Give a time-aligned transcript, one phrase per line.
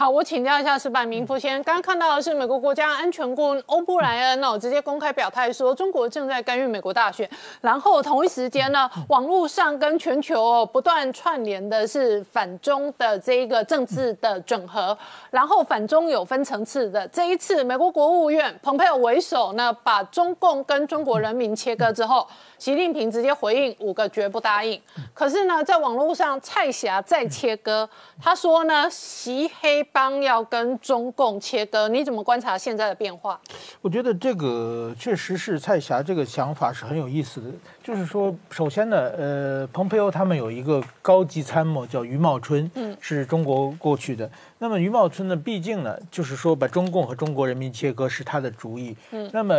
[0.00, 1.62] 好，我请教一下石柏明夫先。
[1.62, 7.28] 刚刚看到的是美国国家安全顾问欧布莱恩哦，直接公开表态说中国正在干预美国大选。
[7.60, 14.96] 然后同一时间呢，网络上跟全球哦不断串联的是反中的这一个政治的整合。
[15.30, 22.26] 然后反中有分层次的，这一次美国国务院蓬佩奥为首呢，把中共跟中国人民切割之后，
[22.56, 24.80] 习近平直接回应五个绝不答应。
[25.12, 27.86] 可是呢，在网络上蔡霞再切割，
[28.18, 29.86] 他说呢，习黑。
[29.92, 33.40] 帮要跟中共切割，你怎么观察现在的变化？
[33.80, 37.48] 我觉得这个确实是蔡霞这个想法是很有意思的。
[37.82, 44.30] 就是说，首先呢，呃，蓬佩奥他们有一个高级参谋叫余茂春，嗯，是中国过去的。
[44.58, 48.94] 那么余茂春呢，毕竟呢，就是说把中共和中国人民切割是他的主意。
[49.12, 49.54] 嗯，那么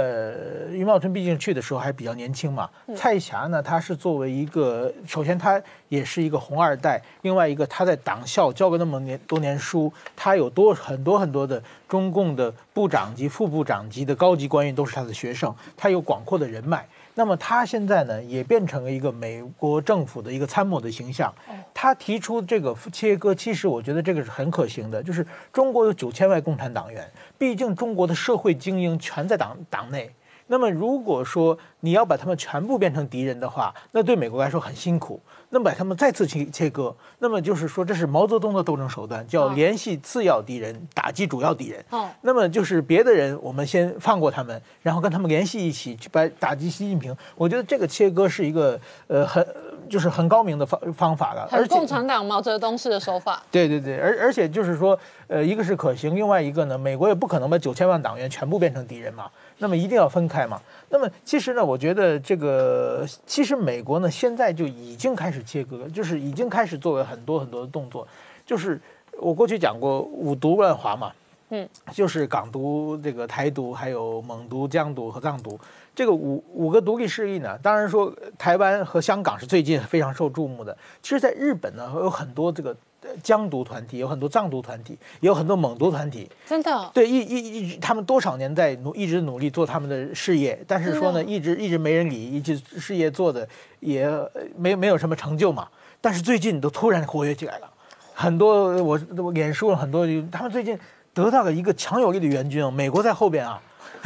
[0.72, 2.70] 余茂春毕竟去的时候还比较年轻嘛。
[2.96, 16.88] 蔡霞呢，他是作为一个，首先他也是一个红二代，另外一个他在党校教过那么年多年书，他有多很多很多的中共的部长级、副部长级的高级官员都是他的学生，他有广阔的人脉。
[17.16, 21.34] 那么他现在呢，也变成了一个美国政府的一个参谋的形象。
[21.74, 25.04] 他提出这个切割，其实我觉得这个是很可行的。
[25.04, 30.10] 就是中国有九千万共产党员，毕竟中国的社会精英全在党党内。
[30.52, 35.18] 那么如果说你要把他们全部变成敌人的话，那对美国来说很辛苦。
[35.50, 41.84] 那么把他们再次切切割，那么就是说这是毛泽东的斗争手段，叫联系次要敌人，打击主要敌人。
[41.90, 47.16] 哦，那么就是别的人我们先放过他们，然后跟他们联系一起去把打击习近平。
[47.36, 49.46] 我觉得这个切割是一个呃很
[49.92, 53.44] 就是很高明的方方法了，而共产党毛泽东式的手法。
[53.52, 59.30] 对对对，而而且就是说呃一个是可行，另外一个呢，美国也不可能把九千万党员全部变成敌人嘛。
[59.58, 60.60] 那么一定要分开嘛？
[60.90, 68.08] 那么其实呢，我觉得这个其实美国呢现在就已经开始切割，就是已经开始做了很多很多的动作。
[68.46, 68.80] 就是
[69.20, 71.12] 我过去讲过五毒乱华嘛，
[71.52, 75.60] 嗯，就是港独、这个台独、还有蒙独、疆独和藏独
[75.94, 80.76] 这个五五个独立势力呢，当然说台湾和香港是最近非常受注目的。
[81.02, 82.76] 其实，在日本呢有很多这个。
[83.24, 86.30] 疆独团体有很多藏独团体，也有很多蒙独团体。
[86.46, 86.92] 真的？
[86.94, 93.46] 对，一一一，他们多少年在努，一直努力做他们的事业，但是说呢，一直一直没人理，一直事业做的
[93.80, 94.08] 也
[94.56, 95.68] 没没有什么成就嘛。
[96.00, 97.70] 但是最近都突然活跃起来了，
[98.14, 100.80] 很多我我脸书了很多，他们最近
[101.14, 103.62] 得到了一个强有力的援军啊，美国在后边啊，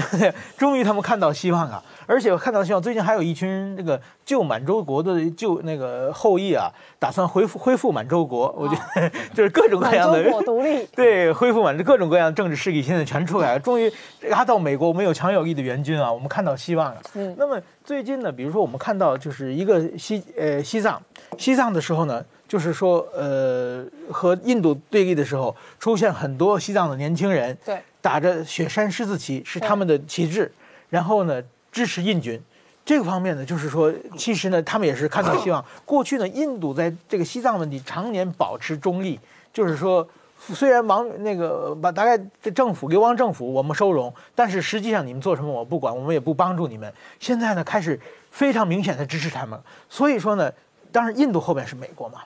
[0.57, 1.83] 终于他们看到希望啊。
[2.07, 8.53] 而且我看到希望，最近还有一群这个旧满洲国的旧那个后裔啊，打算恢复恢复满洲国。
[8.55, 13.59] 我觉得 就是各种各样的独立， 对，恢复满洲各种各样的政治势力现在全出来了。
[13.59, 13.91] 终于，
[14.29, 17.01] 拉到美国，我们有强有力的援军啊，我们看到希望了。
[17.15, 17.35] 嗯。
[17.39, 21.01] 那么最近呢，比如说我们看到就是一个西呃西藏，
[21.39, 22.23] 西藏的时候呢，
[22.55, 30.49] 就是说呃和印度对立的时候，出现很多西藏的年轻人，对，打着雪山狮子旗是他们的旗帜，
[30.89, 31.43] 然后呢。
[31.75, 32.41] 支持印军，
[32.85, 35.61] 这个方面呢，就是说，其实呢，他们也是看到希望。
[35.83, 39.19] 过去呢，印度在这个西藏问题常年保持中立，
[39.51, 40.07] 就是说，
[40.39, 46.89] 虽然王那个把大概这政府流亡政府我们收容，但是实际上你们做什么我不管，我们也不帮助你们。
[47.19, 47.99] 现在呢，开始
[48.31, 49.59] 非常明显的支持他们。
[49.89, 50.49] 所以说呢，
[50.93, 52.21] 当然印度后边是美国嘛。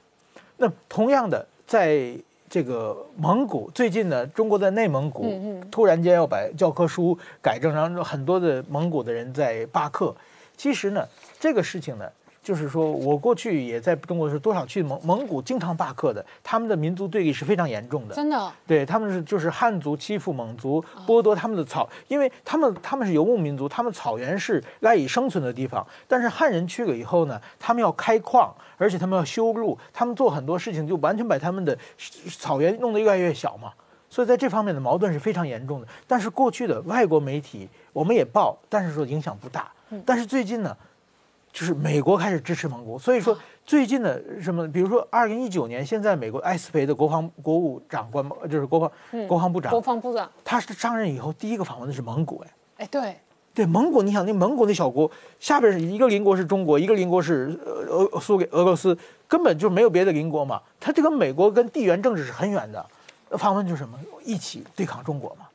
[0.59, 2.15] 那同样的在。
[2.51, 5.31] 这个蒙古最近呢，中国在内蒙古
[5.69, 10.15] 突然间要把教科书改正，然后很多的蒙古的人在罢课。
[10.57, 11.07] 其实呢，
[11.39, 12.09] 这个事情呢。
[12.49, 16.25] 就是说，我过去也在中国是多少去蒙蒙古，经常罢课的。
[16.43, 18.51] 他们的民族对立是非常严重的，真的。
[18.65, 25.85] 对他们是就是汉族欺负蒙族，剥夺他们的草，因为他们他们是游牧民族，他们草原是赖以生存的地方。
[26.07, 31.77] 但是汉人去了以后呢，他们要开矿，而且他们要修路，他们做很多事情就完全把他们的
[32.39, 33.71] 草原弄得越来越小嘛。
[34.09, 35.87] 所以在这方面的矛盾是非常严重的。
[36.07, 39.71] 但是过去的外国媒体我们也报，但是说影响不大。
[40.03, 40.75] 但是最近呢？
[41.59, 48.89] 就是美国开始支持蒙古，所以说最近的什么，比如说二零一九年，现在美国埃斯培的国防国务长官，就是国防
[49.27, 53.17] 国防部长，国防部长，他是上任以后第一个访问的是蒙古，哎，哎，对，
[53.53, 57.59] 对，蒙古，你想那蒙古那小国，下边是一个邻国是中国，一个邻国是
[57.89, 58.97] 俄苏给俄罗斯，
[59.27, 62.85] 根本就没有别的邻国嘛，他这个美国跟地缘政治是很远的，
[63.31, 65.45] 访问就是什么，一起对抗中国嘛。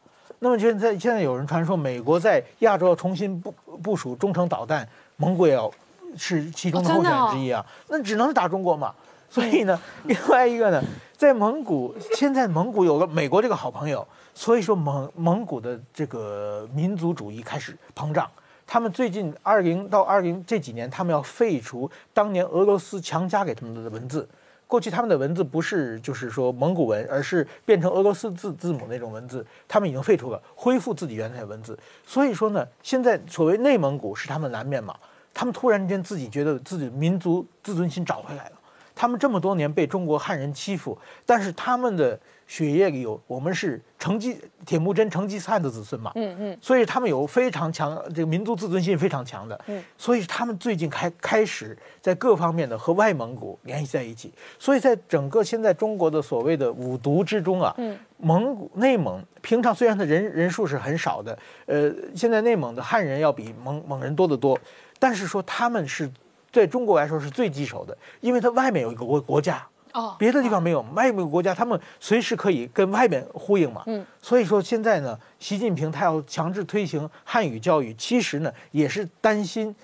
[0.41, 4.87] 那么现在现在有人传说美国在亚洲要重新部部署中程导弹，
[5.17, 5.73] 蒙古也要。
[6.17, 8.95] 是其中的候选人之一啊，那只能是打中国嘛。
[9.31, 10.83] 所以呢，另外一个呢，
[11.17, 18.31] 在蒙古，现在蒙古有个美国这个好朋友，所以说蒙蒙古的这个民族主义开始膨胀。
[18.67, 24.29] 他们最近二零到二零这几年，他们要废除当年俄罗斯强加给他们的文字。
[24.67, 31.79] 过去他们的文字不是就是说蒙古文，而是变成俄罗斯字字母那种文字，他们已经废除了，恢复自己原来的文字。
[32.07, 34.97] 所以说呢，现在所谓内蒙古是他们南面嘛，
[35.35, 38.53] 他们突然间自己觉得自己民族自尊心找回来了。
[38.97, 40.97] 他们这么多年被中国汉人欺负，
[41.27, 42.17] 但是他们的
[42.47, 61.37] 血液里有我们是成吉铁木真成吉思汗的子孙嘛，嗯嗯，所以他们有非常强这个民族自尊心非常强的，嗯，所以他们最近开开始在各方面的和外蒙古联系在一起，所以在整个现在中国的所谓的五毒之中啊，嗯，蒙古内蒙平常虽然的人人数是很少的，
[61.67, 64.57] 呃，现在内蒙的汉人要比蒙蒙人多得多，
[64.99, 66.11] 但是说他们是。
[66.53, 73.83] 在中国来说是最棘手的，因为它外面有一个国国家，哦，别的地方没有，外面有国家，他们随时可以跟外面呼应嘛。
[73.87, 79.75] 嗯，所以说现在呢，习近平他要强制推行汉语教育，其实呢也是担心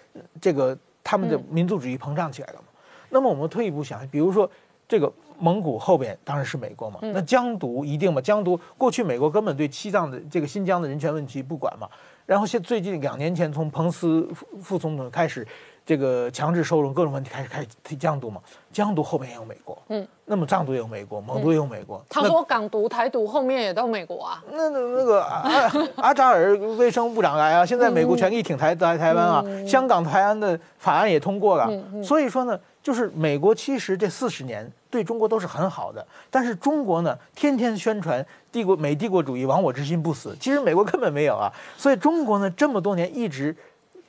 [0.41, 2.67] 这个他们的民族主义膨胀起来了嘛。
[3.09, 4.49] 那么我们退一步想，比如说
[4.89, 8.21] 这个蒙古后边当然是美国嘛，那疆独一定嘛？
[8.21, 11.89] 疆独过去美国根本对西藏的这个新疆的人权问题不管嘛，
[12.31, 15.45] 然后现最近两年前从彭斯副副总统开始。
[15.91, 18.41] 这个强制收容各种问题开始开始提疆独嘛，
[18.73, 22.01] 疆独后面也有美国，嗯，那么藏独也有美国，蒙独也有美国。
[22.09, 24.41] 他说港独、台独后面也到美国啊。
[24.53, 31.69] 那那那个阿阿扎尔卫生部长来啊，现在美国全力挺台在台湾啊，香港台湾的法案也通过了。
[32.05, 41.53] 所以说呢，就是美国其实这四十年对中国都是很好的，但是中国呢天天宣传帝国美帝国主义亡我之心不死，其实美国根本没有啊。
[41.77, 43.57] 所以中国呢这么多年一直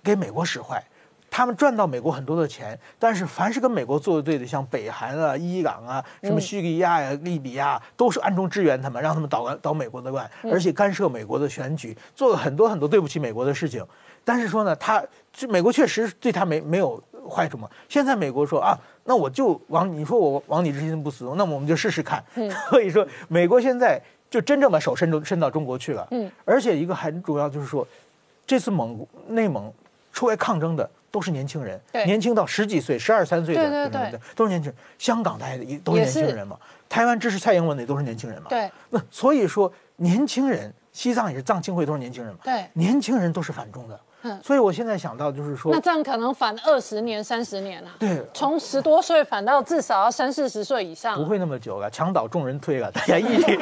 [0.04, 0.80] 给美国使坏。
[1.32, 13.84] 他们赚到美国很多的钱，但是凡是跟美国作对的，像北韩啊、伊朗啊、什么叙利亚呀、利比亚，都是暗中支援他们，让他们捣捣美国的乱，而且干涉美国的选举，做了很多很多对不起美国的事情。
[14.26, 15.02] 但是说呢，他
[15.32, 17.70] 这美国确实对他没没有坏处嘛。
[17.88, 22.22] 现在美国说啊，那我就往你说我往你之心不死，那么我们就试试看。
[22.70, 24.00] 所以说，美国现在
[24.30, 26.06] 就真正把手伸出伸到中国去了。
[26.12, 27.88] 嗯，而且一个很主要就是说，
[28.46, 29.74] 这次蒙内蒙
[30.12, 30.88] 出来抗争的。
[31.12, 34.76] 都是年轻人，年轻到十几岁、十二三岁的，对对对，都是年轻人。
[34.98, 36.58] 香港大家也都是年轻人嘛。
[36.88, 38.48] 台湾支持蔡英文的也都是年轻人嘛。
[38.50, 38.72] 对。
[38.90, 42.40] 那所以说，年轻人，西藏也是藏青会都是年轻人嘛。
[42.44, 42.66] 对。
[42.74, 44.00] 年轻人都是反中的。
[44.24, 44.40] 嗯。
[44.42, 47.92] 所以我现在想到就是说，那这样可能反二十年、三十年啊。
[48.00, 48.26] 对。
[48.34, 51.18] 从十多岁反到至少要三四十岁以上。
[51.18, 53.58] 不会那么久了，墙倒众人推了， 大家一起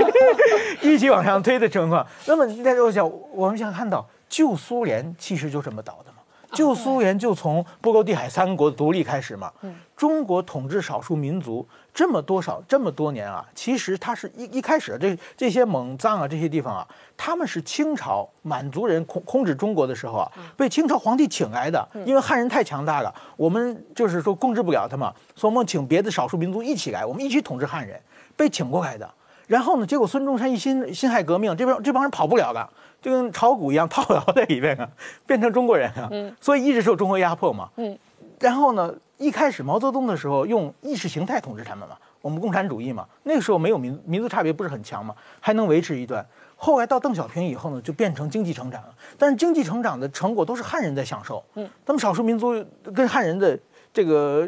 [0.82, 2.06] 一起往上推的情况。
[2.26, 6.12] 那么那时候想，我们想看到旧苏联其实就这么倒的。
[6.52, 9.52] 旧苏联就从波罗的海三国独立开始嘛，
[9.96, 16.88] 中国统治少数民族这么多少这么多年啊，其实它是一一开始这这些蒙藏啊这些地方啊，
[17.18, 28.00] 他们是清朝满族人控控制中国的时候啊，被清朝皇帝请来的，因为汉人太强大了，我们就是说控制不了他嘛，所以我们请别的少数民族一起来，我们一起统治汉人，
[28.36, 29.10] 被请过来的。
[29.50, 32.70] 然后呢，结果孙中山一辛辛亥革命，这帮这帮人跑不了了。
[33.02, 34.88] 就跟炒股一样套牢在里面啊，
[35.26, 36.08] 变成中国人啊，
[36.40, 37.68] 所以一直受中国压迫嘛。
[37.78, 37.98] 嗯，
[38.40, 46.24] 然后呢，一开始毛泽东的时候用意识形态统治他们嘛，我们共产主义嘛，那个时候没有民民族差别不是很强嘛，还能维持一段。
[46.58, 51.42] 后来到邓小平以后呢，就变成经济成长了，但是经济成长的成果都是汉人在享受。
[51.56, 52.54] 嗯，他们少数民族
[52.94, 53.58] 跟汉人的
[53.94, 54.46] 这个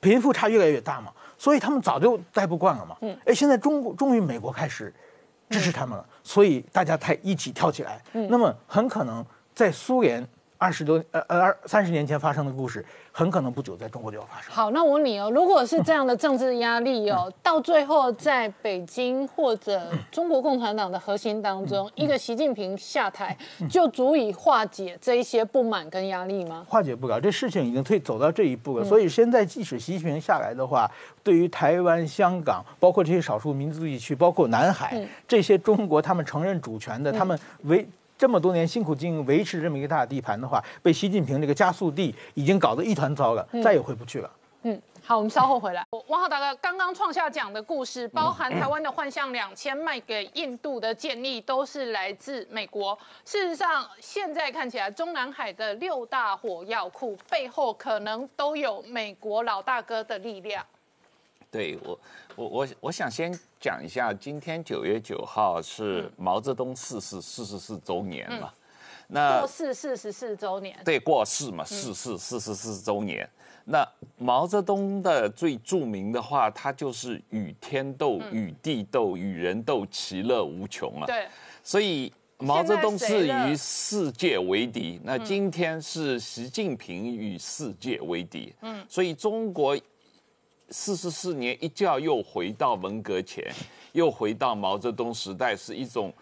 [0.00, 1.10] 贫富差越来越大嘛，
[1.44, 2.96] 所以他们早就待不惯了嘛。
[3.02, 4.92] 嗯，哎，现在中国终于美国开始。
[5.50, 8.02] 支持他们了，所以大家才一起跳起来。
[8.30, 9.24] 那么很可能
[9.54, 10.26] 在苏联
[10.64, 12.82] 二十多呃呃二三十年前发生的故事。
[13.16, 14.52] 很可能不久在中国就要发生。
[14.52, 23.36] 好，那我问你哦，如果是这样的 政治压力哦，到最后在北京或者中国共产党的核心当中，一个习近平下台
[23.70, 26.66] 就足以化解这一些不满跟压力吗？
[26.68, 28.84] 化解不了，这事情已经退走到这一步了。
[28.84, 30.90] 所以现在即使习近平下来的话，
[31.22, 37.86] 对于台湾、香港，包括这些少数民族地区，包括南海这些中国他们承认主权的，他们为。
[38.16, 44.30] 这么多年辛苦经营维持这么一个大地盘的话，被习近平这个加速地已经搞得一团糟了，再也回不去了。
[44.66, 45.84] 嗯，好，我们稍后回来。
[46.08, 52.98] 汪浩大哥刚刚创下讲的故事，包含台湾的幻象两千卖给印度的建议，都是来自美国。
[53.26, 60.64] 事实上，现在看起来中南海的六大火药库背后，可能都有美国老大哥的力量。
[61.54, 62.00] 对我，
[62.34, 68.52] 我我我想先讲一下，今天九月九号是毛泽东逝世四十四周年嘛？
[69.06, 73.28] 那过世四十四周年，对，过世嘛，逝世四十四周年。
[73.66, 81.06] 那毛泽东的最著名的话，他就是与天斗、与地斗、与人斗，其乐无穷啊。
[81.06, 81.28] 对，
[81.62, 88.52] 所以毛泽东是与世界为敌，那今天是习近平与世界为敌。
[88.62, 89.78] 嗯，所以中国。
[90.76, 93.48] 四十四年一觉又回到文革前，
[93.92, 96.12] 又回到毛泽东时代，是一种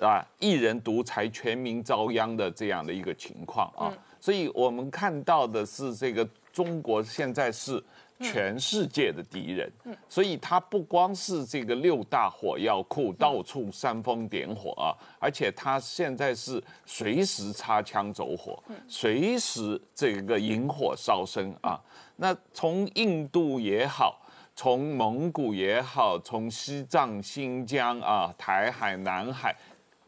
[0.00, 3.92] 啊一人独裁、全民遭殃的这样的一个情况啊。
[4.18, 7.84] 所以我们看到的是，这个中国现在是
[8.20, 9.70] 全世界的敌人，
[10.08, 21.80] 所以它不光是这个六大火药库到处煽风点火啊，而且它现在是随时擦枪走火，随时这个引火烧身啊。
[22.16, 24.20] 那从印度也好，
[24.56, 29.54] 从蒙古也好，从西藏、新疆啊、台海、南海、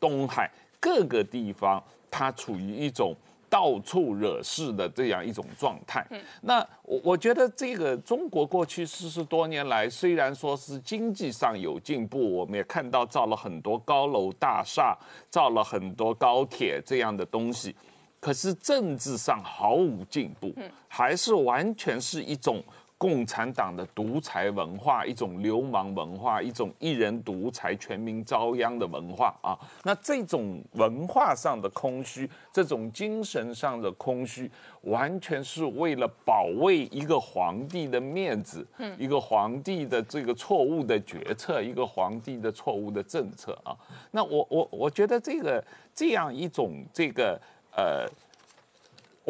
[0.00, 0.50] 东海
[0.80, 3.14] 各个地方，它处于一种。
[3.50, 6.06] 到处惹事的这样一种状态，
[6.40, 14.96] 那我我觉得这个中国过去四十多年来，虽然说是经济上有进步，我们也看到造了很多高楼大厦，
[15.28, 17.74] 造了很多高铁这样的东西，
[18.20, 20.54] 可是政治上毫无进步，
[20.86, 22.62] 还是完全是一种。
[23.00, 29.58] 共产党的独裁文化，一种流氓文化，一种一人独裁、全民遭殃的文化啊！
[29.84, 34.50] 那这种文化上的空虚，这种精神上的空虚，
[34.82, 38.66] 完全是为了保卫一个皇帝的面子，
[38.98, 43.74] 一个皇帝的这个错误的决策，一个皇帝的错误的政策啊！
[44.10, 45.64] 那我我我觉得这个
[45.94, 47.40] 这样一种这个
[47.74, 48.06] 呃。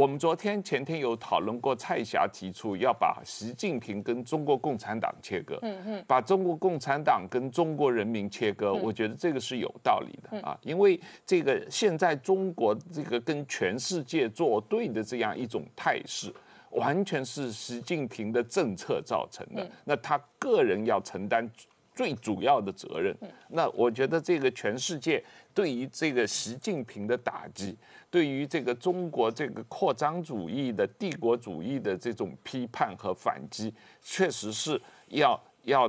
[0.00, 16.32] 我们昨天前天有讨论过，蔡霞提出要把习近平跟中国共产党切割，嗯嗯，把中国共产党跟中国人民切割，我觉得这个是有道理的啊，因为这个现在中国这个跟全世界作对的这样一种态势，
[16.70, 21.46] 完全是习近平的政策造成的，那他个人要承担
[21.94, 23.16] 最主要的责任。
[23.48, 25.22] 那我觉得这个全世界
[25.54, 27.76] 对于这个习近平的打击。
[28.10, 34.80] 对于这个中国这个扩张主义的帝国主义的这种批判和反击，确实是
[35.10, 35.88] 要要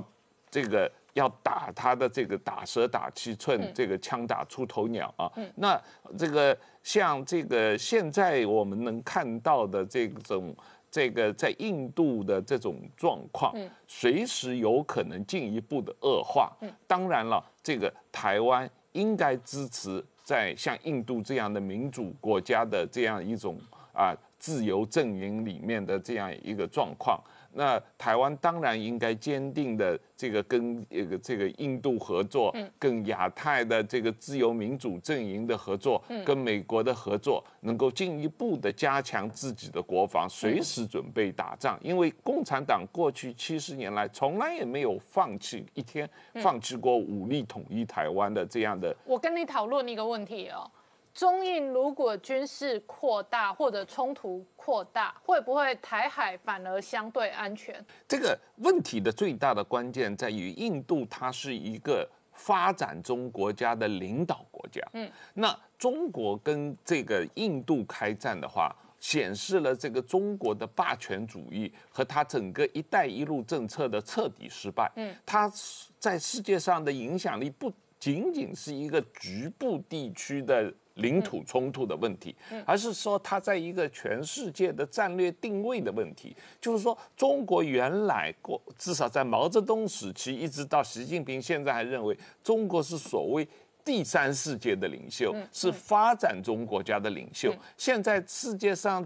[0.51, 5.31] 这个要打他的这个打蛇打七寸，这个枪打出头鸟啊。
[5.55, 5.81] 那
[6.15, 10.55] 这个像这个现在我们能看到的这种
[10.91, 13.55] 这个在印度的这种状况，
[13.87, 16.51] 随时有可能进一步的恶化。
[16.85, 20.03] 当然了，这个台湾应该支持。
[20.23, 23.59] 在像印度这样的民主国家的这样一种
[23.91, 27.19] 啊自由阵营里面的这样一个状况。
[27.53, 41.77] 那台湾当然应该坚定的这个跟这个这个印度合作，跟亚太的这个自由民主阵营的合作，跟美国的合作，能够进一步的加强自己的国防，随时准备打仗。
[41.81, 48.95] 因为共产党过去七十年来从来也没有放弃一天，放弃过武力统一台湾的这样的。
[49.05, 50.69] 我跟你讨论一个问题哦。
[51.13, 57.83] 中印如果军事扩大或者冲突扩大，会不会台海反而相对安全？
[58.07, 64.81] 这个问题的最大的关键在于，印度它是一个发展中国家的领导国家。
[64.93, 74.89] 嗯，那中国跟这个印度开战的话，显示了这个中国的霸权主义和它整个“一带一路”政策的彻底失败。
[74.95, 75.51] 嗯，它
[75.99, 80.73] 在世界上的影响力不仅仅是一个局部地区的。
[81.01, 86.35] 领土冲突的问题，而是说它在一个全世界的战略定位的问题。
[86.59, 93.47] 就是说，中国原来过至少在毛泽东时期，一直到习近平现在还认为中国是所谓
[93.83, 97.53] 第三世界的领袖，是发展中国家的领袖。
[97.75, 99.05] 现在世界上。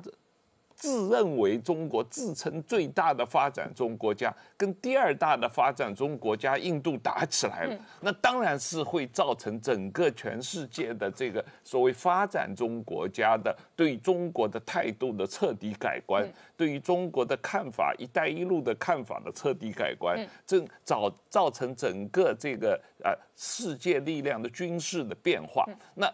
[0.76, 16.28] 自认为中国自称最大的发展中国家，跟第二大的发展中国家印度打起来了，那当然是会造成整个全世界的这个所谓发展中国家的对中国的态度的彻底改观，
[16.58, 25.66] 对于中国的看法、一带一路的看法的彻底改观，这造造成整个这个呃世界力量的军事的变化。
[25.94, 26.14] 那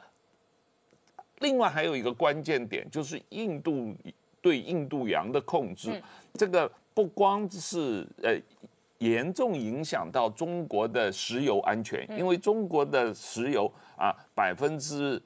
[1.39, 3.95] 另外还有一个关键点就是印度。
[4.41, 6.01] 对印度洋的控制，
[6.33, 8.35] 这个不光是呃
[8.97, 15.21] 严重影响到中国的石油安全，因为中国的石油啊百分之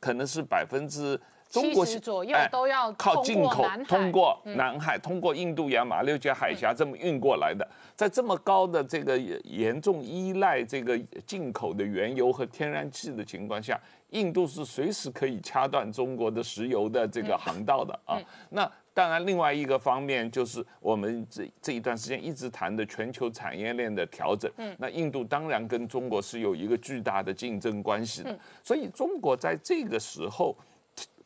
[0.00, 13.80] 可能是百分之中国左右都要靠进口，通过南海，通过印度洋、马六甲海峡这么运过来的，在这么高的这个严重依赖这个进口的原油和天然气的情况下。
[14.12, 18.18] 印度是随时可以掐断中国的石油的这个航道的啊。
[18.48, 24.50] 那当然，另外一个方面就是我们这这一段时间一直谈的全球产业链的调整。
[24.56, 28.34] 嗯，那印度当然跟中国是有一个巨大的竞争关系的。
[28.64, 30.56] 所以中国在这个时候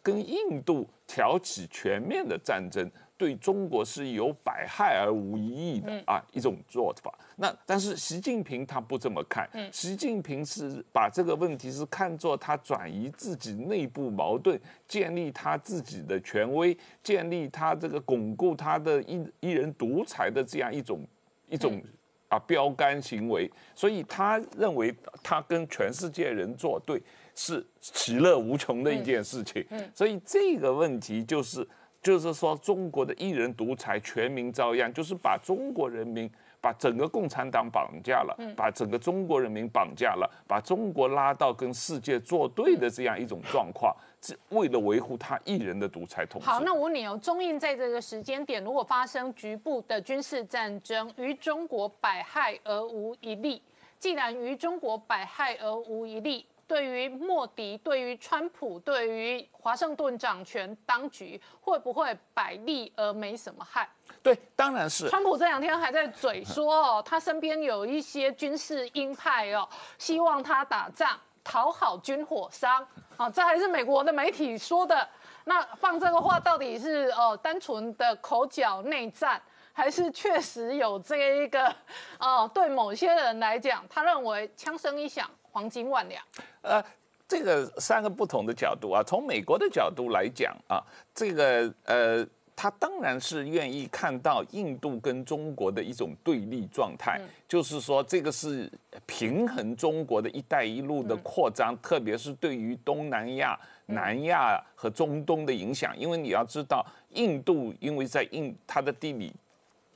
[0.02, 2.90] 跟印度挑起全面的战争。
[3.18, 7.16] 对中国是有百害而无一益的啊一种做法。
[7.37, 21.06] 那但是习近平他不这么看，习近平是把这个问题是看作他转移自己内部矛盾，建立他自己的权威，建立他这个巩固他的一一人独裁的这样一种
[21.49, 21.80] 一种
[22.26, 23.49] 啊标杆行为。
[23.73, 24.92] 所以他认为
[25.23, 27.00] 他跟全世界人作对
[27.35, 29.65] 是其乐无穷的一件事情。
[29.71, 31.67] 嗯所以这个问题就是。
[32.03, 36.29] 就是说，中国的一人独裁、全民遭殃，就是把中国人民、
[36.61, 46.49] 把整个共产党绑架了，把整个中国人民绑架了，把中国拉到跟世界作对的这样一种状况，是为了维护他一人的独裁统治。
[46.49, 53.62] 好，那我问你哦，中印在这个时间点如果发生局部的军事战争，于中国百害而无一利。
[54.01, 56.45] 既然于中国百害而无一利。
[56.73, 63.87] 对于莫迪，对于川普，对于华盛顿掌权当局，会不会百利而没什么害？
[64.23, 65.07] 对，当然是。
[65.11, 72.83] 川普这两天还在嘴说哦，他身边有一些军事鹰派哦，希望他打仗讨好军火商
[73.19, 75.07] 啊，这还是美国的媒体说的。
[75.45, 79.38] 那放这个话到底是哦单纯的口角内战，
[79.75, 81.71] 还是确实有这一个
[82.19, 82.50] 哦？
[82.55, 85.29] 对某些人来讲，他认为枪声一响。
[85.52, 86.25] 黄金万两，
[86.62, 86.82] 呃，
[87.28, 90.82] 这个三个不同的角度啊，从美国的角度来讲啊，
[91.14, 98.71] 这个呃，他当然是愿意看到印度跟中国的一种对立状态，就是说这个是
[99.04, 109.32] 平衡中国的一带一路的扩张，特别是对于东南亚、南亚和中东的影响，因为你要知道，印度因为在印它的地理。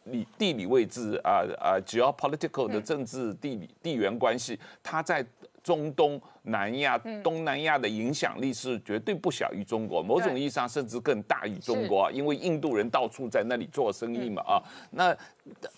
[0.07, 5.25] 理地理位置啊啊，geopolitical 的政治地理地缘关系，它在
[5.63, 15.17] 中东南亚、东南亚的影响力是绝对不小于中国，某种意义上甚至更大于中国，因为印度人到处在那里做生意嘛啊，那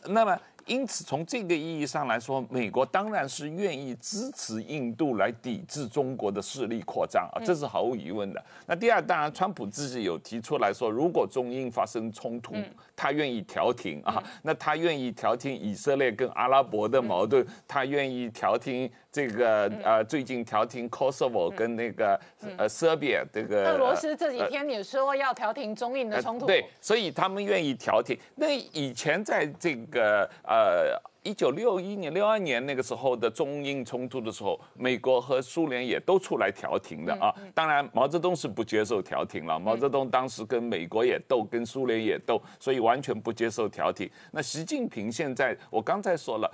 [0.07, 0.39] 那么。
[0.69, 8.45] 因此，从这个意义上来说，美国当然是愿意支持印度来抵制中国的势力扩张啊，这是毫无疑问的。
[8.67, 12.55] 那第二，当然，川普自己有提出来说，如果中印发生冲突，
[12.95, 22.19] 他愿意调停啊，那他愿意调停以色列跟阿拉伯的矛盾，他愿意调停这个呃，最近调停 Kosovo 跟那个
[22.57, 23.73] 呃 Serbia 这个。
[23.73, 26.47] 俄罗斯这几天也说要调停中印的冲突。
[26.47, 28.17] 对，所以他们愿意调停。
[28.37, 30.69] 那以前在这个呃。
[30.69, 37.35] 呃，一九六一年、六二年那个时候的中印冲突的时候，美国和苏联也都出来调停的啊。
[37.55, 39.59] 当然，毛泽东是不接受调停了。
[39.59, 44.09] 毛泽东当时跟美国也斗，跟苏联也斗，所以完全不接受调停。
[44.31, 46.51] 那习近平现在，我刚才说了。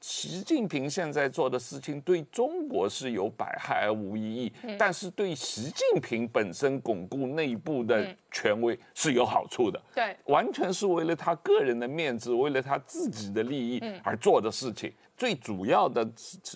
[0.00, 9.82] 习近平现在做的事情对中国是有百害而无一益，但是对习近平本身巩固内部的权威是有好处的。
[9.94, 14.92] 对，完全是为了他个人的面子，为了他自己的利益而做的事情。
[15.16, 16.08] 最主要的，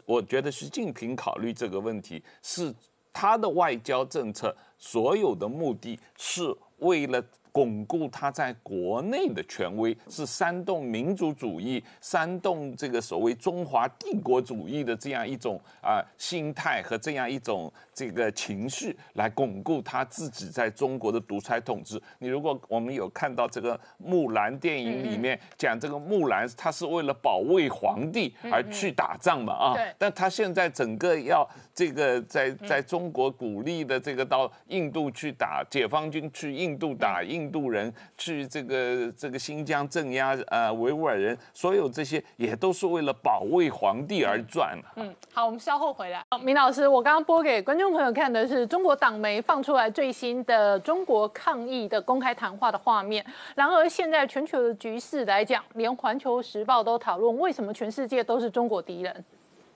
[0.05, 2.73] 我觉得习近平考虑这个问题是
[3.13, 6.43] 他的外交政策，所有的目的是
[6.79, 7.23] 为了。
[7.53, 22.01] 巩固他在国内的权威，是煽动民族主义、煽动这个所谓中华帝国主义的这样一种啊心态和这样一种这个情绪，来巩固他自己在中国的独裁统治。
[22.19, 29.75] 你如果我们有看到这个木兰电影里面讲这个木兰，他是为了保卫皇帝而去打仗嘛啊？
[29.99, 37.43] 但他现在整个要这个在在中国鼓励的这个到印度去打解放军去印度打印。
[37.53, 44.79] 度人去这个这个新疆镇压呃维吾尔人，所有这些也都是为了保卫皇帝而转。
[44.97, 46.25] 嗯，好，我们稍后回来。
[46.41, 53.25] 明老师，我刚刚播给观众朋友看的是中国党媒放出来最新的中国抗疫的公开谈话的画面。
[53.55, 59.25] 然而，现在全球的局势来讲，连《环球时报》都讨论为什么全世界都是中国敌人。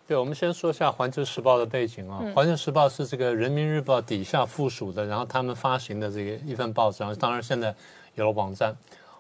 [0.07, 7.75] 对，我们先说一下《环球时报》的背景啊，《环球时报》是这个《人民日报》底下附属的，然后他们发行的这个一份报纸，然后当然现在
[8.15, 8.73] 有了网站。《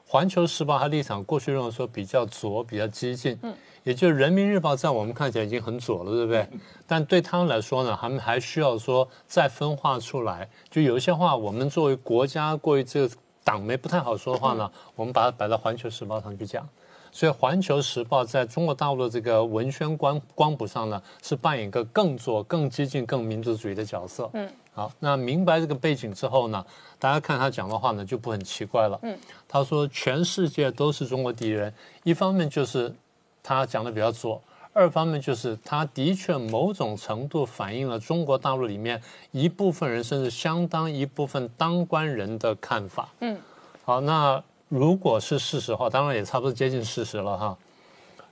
[0.08, 6.48] 环球时报》它立场过去认为说比较左、比较激进，嗯，也就是《人民日报》在我们看起来已经很左了，对不对？
[6.86, 16.66] 但对他们来说呢，他们还需要说再分化出来，就有一些话我们作为国家、过于这个党媒不太好说的话呢，我们把它摆到《环球时报》上去讲。
[17.12, 24.28] 所以，《环球时报》在中国大陆的这个文宣光光谱上呢，是扮演一个更左、更激进、更民族主义的角色。
[24.34, 26.62] 嗯，好，那明白这个背景之后呢，
[26.98, 28.98] 大家看他讲的话呢，就不很奇怪了。
[29.02, 31.72] 嗯，他说全世界都是中国敌人，
[32.04, 32.94] 一方面就是
[33.42, 34.38] 他讲的比较左，
[34.74, 43.08] 二方面就是他的确某种程度反映了中国大陆里面一部分人，甚至相当一部分当官人的看法。
[43.20, 43.36] 嗯，
[43.82, 44.42] 好，那。
[44.68, 47.56] 如果是事实的话，当然也差不多接近事实了哈。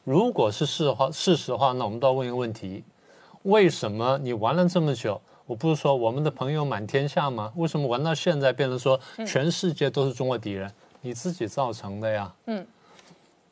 [0.03, 2.83] 如果是事实话，事实的话，那我们都要问一个问题：
[3.45, 5.21] 为什么你玩了这么久？
[5.47, 7.53] 我不是说我们的朋友满天下吗？
[7.57, 10.71] 为什么玩到现在变成说全世界都是中国敌人？
[11.03, 12.33] 你自己造成的呀。
[12.47, 12.67] 嗯。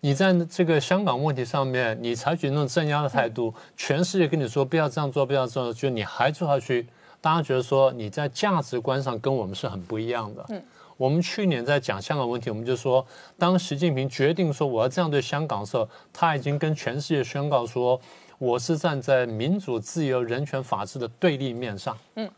[0.05, 6.89] 你在这个香港问题上面，你采取那种镇压的态度，全世界跟你说不要这样做，不要这样，就你还做下去，
[7.21, 10.45] 大家觉得说你在价值观上跟我们是很不一样的。
[10.49, 10.61] 嗯，
[10.97, 13.07] 我们去年在讲香港问题，我们就说，
[13.39, 18.01] 当习近平决定说我要这样对香港的时候，他已经跟全世界宣告说，
[18.43, 21.97] 我是站在民主、自由、人权、法治的对立面上。
[22.17, 22.29] 嗯。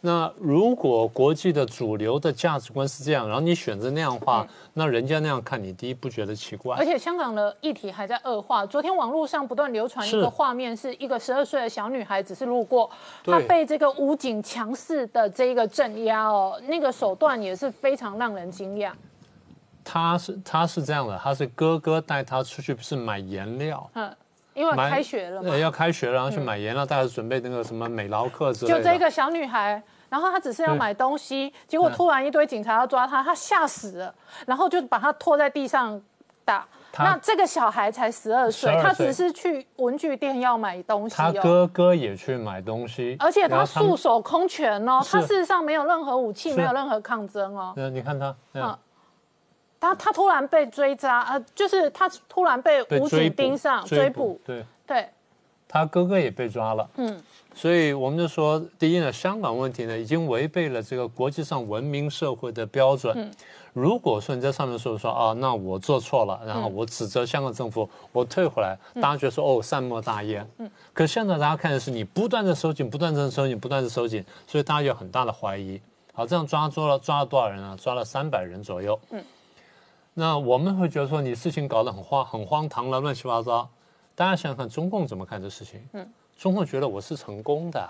[0.00, 6.74] 那如果国际的主流的价值观是这样，然后你选择那样的话，那人家那样看你，第一不觉得奇怪。
[6.78, 8.64] 而且香港的议题还在恶化。
[8.64, 12.88] 昨天网络上不断流传一个画面，是一个十二岁的小女孩，只是路过，
[13.22, 18.90] 她被这个武警强势的这个镇压哦，那个手段也是非常让人惊讶。
[19.84, 23.90] 他是他是这样的，他是哥哥带他出去，不是买颜料。
[23.92, 24.10] 嗯。
[24.56, 25.56] 因为开学了嘛。
[25.56, 28.78] 要开学了，然后去买颜料，大家准备那个什么美劳课之类的。
[28.78, 29.80] 就这个小女孩。
[30.08, 34.14] 然后他只是要买东西，结果突然一堆警察要抓他，他吓死了，
[34.46, 36.00] 然后就把他拖在地上
[36.44, 36.64] 打。
[36.96, 41.16] 那这个小孩才十二岁，他只是去文具店要买东西。
[41.16, 47.72] 他哥哥也去买东西，而且他束手空拳哦，他事实上没有任何武器，没有任何抗争哦。
[47.76, 48.78] 嗯，你看他，嗯，
[49.80, 55.08] 他他突然被追扎，呃，就是他突然被武警盯上追捕，对对，
[55.68, 57.22] 他哥哥也被抓了，嗯。
[57.54, 63.14] 所以我们就说，第一呢，香港问题呢已经违背了这个国际上文明社会的标准。
[63.16, 63.30] 嗯
[63.76, 70.48] 如果说你在上面说说啊，那我做错了，然后我指责香港政府，我退回来，大家觉得说哦，善莫大焉。
[70.56, 70.70] 嗯。
[70.94, 75.78] 可现在大家看的是你不断的收紧，不断的收紧，不断的收紧，所以大家有很大的怀疑。
[76.14, 77.76] 好，这样抓住了抓了多少人啊？
[77.78, 78.98] 抓了三百人左右。
[79.10, 79.22] 嗯。
[80.18, 83.68] 那我们会觉得说你事情搞得很荒很荒唐了，乱七八糟。
[84.14, 85.86] 大家想想看，中共怎么看这事情？
[85.92, 86.10] 嗯。
[86.38, 87.86] 中共觉得我是成功的，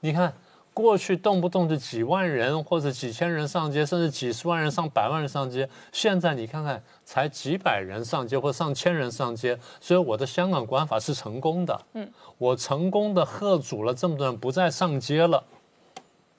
[0.00, 0.32] 你看
[0.74, 11.80] 过去动不动就几万人或者几千人上街，甚至几十万人、上百万人上街，现在你看看才几百人上街或上千人上街，所以我的香港国安法是成功的。
[11.94, 15.42] 嗯，我成功的喝阻了这么多人不再上街了，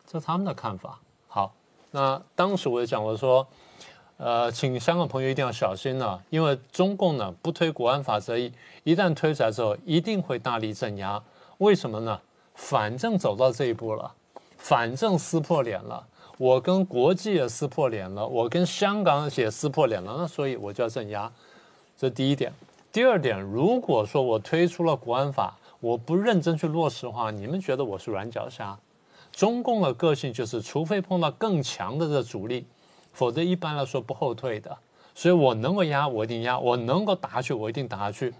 [0.05, 0.99] 这是他们的看法。
[1.27, 1.53] 好，
[1.91, 3.45] 那当时我也讲我说，
[4.21, 8.51] 呃，请香港朋友一定要小心了，因为中共呢不推国安法则一，
[8.83, 11.23] 一旦推出来之后，一定会大力镇压。
[11.59, 12.19] 为什么呢？
[12.53, 14.11] 反正走到这一步了，
[14.57, 16.05] 反正撕破脸了，
[16.37, 21.31] 我跟国际也撕破脸了，我跟香港也撕破脸了，那所以我就要镇压。
[21.97, 22.51] 这第一点。
[22.91, 28.77] 第二点，如果说我推出了国安法，我不认真去落实的话，你们觉得我是软脚虾？
[29.31, 32.65] 中共的个性就是，除非碰到更强的这阻力，
[33.19, 34.77] 否则一般来说不后退的。
[35.13, 38.33] 所以我能够压，我一定压；我能够打下去，我一定打下去。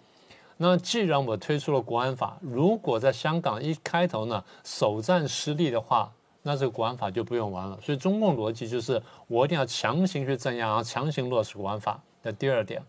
[0.55, 6.09] 那既然我推出了国安法，如果在香港一开头呢首战失利的话，
[6.43, 7.77] 那这个国安法就不用玩了。
[7.81, 12.01] 所以中共逻辑就是我一定要强行去镇压，然后强行落实国安法。
[12.21, 12.81] 那第二点，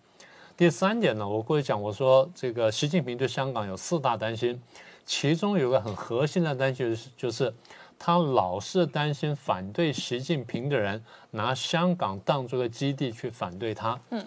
[0.57, 4.63] 第三点呢，我过去讲我说这个习近平对香港有四大担心，
[5.05, 7.53] 其中有个很核心的担心就是就是
[8.03, 14.01] 他老是担心反对习近平的人拿香港当做个基地去反对他。
[14.09, 14.27] 嗯。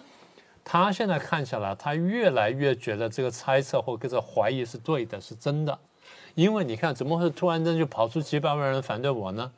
[0.62, 5.76] 他现在看起来，他越来越觉得这个猜测或这个怀疑是对的，是真的。
[6.34, 9.50] 因为你看，怎么会突然间就跑出几百万人反对我呢？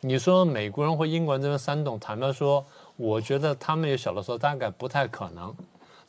[0.00, 2.64] 你说美国人或英国人这边煽动，坦白说，
[2.96, 5.54] 我觉得他们也晓得说大概不太可能。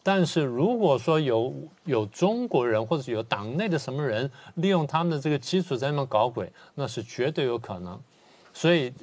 [0.03, 1.51] 但是如果说有
[1.85, 7.99] 有中国人或者有党内的什么人利用他们的这个基础在那边搞鬼，那是绝对有可能。
[8.53, 8.93] 所以。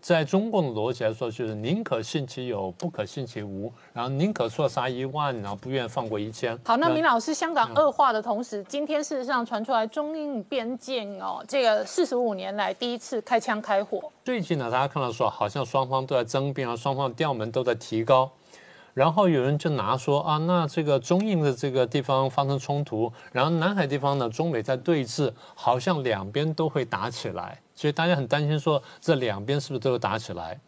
[0.00, 6.56] 在中共的逻辑来说，就是宁可信其有，不可信其无，然后宁可错杀一万，然后不愿放过一千。
[6.64, 14.00] 好，那明老师，香港恶化的同时，今天事实上传出来中印边境哦，这个四十五年来第一次开枪开火。
[14.24, 18.30] 最近呢，大家看到说，好像双方都在争辩啊，双方调门都在提高。
[18.98, 30.58] 然后有人就拿说啊，那这个中印的这个地方发生冲突，然后南海地方呢，中美在对峙，好像两边都会打起来，所以大家很担心说这两边是不是都会打起来？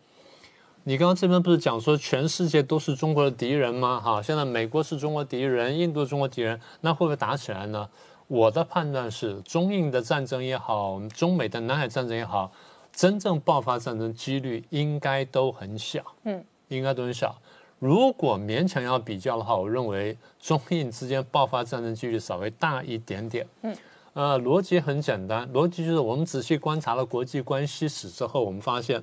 [0.84, 4.00] 你刚刚这边不是讲说全世界都是中国的敌人吗？
[4.00, 7.88] 哈，现在美国是中国敌人，印度中国敌人，那会不会打起来呢？
[8.28, 12.52] 我的判断是，中印的战争也好，中美的南海战争也好，
[12.92, 17.36] 真正爆发战争几率应该都很小，嗯，应该都很小。
[17.80, 23.46] 如果勉强要比较的话，我认为中印之间爆发战争几率稍微大一点点。
[23.62, 23.74] 嗯，
[24.12, 29.02] 呃，逻辑很简单，逻辑就是我们仔细观察了国际关系史之后，我们发现，